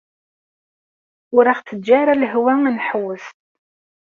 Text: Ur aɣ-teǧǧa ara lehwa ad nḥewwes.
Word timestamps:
Ur 1.37 1.45
aɣ-teǧǧa 1.51 1.93
ara 2.01 2.13
lehwa 2.21 2.53
ad 2.67 2.71
nḥewwes. 2.77 3.25